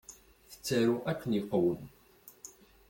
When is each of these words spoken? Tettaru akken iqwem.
Tettaru 0.49 0.95
akken 1.11 1.31
iqwem. 1.39 1.81